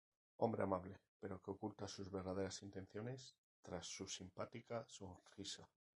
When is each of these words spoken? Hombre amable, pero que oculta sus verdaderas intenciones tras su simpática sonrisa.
Hombre 0.45 0.63
amable, 0.63 0.99
pero 1.19 1.39
que 1.43 1.51
oculta 1.51 1.87
sus 1.87 2.09
verdaderas 2.09 2.63
intenciones 2.63 3.35
tras 3.61 3.85
su 3.85 4.07
simpática 4.07 4.83
sonrisa. 4.87 5.69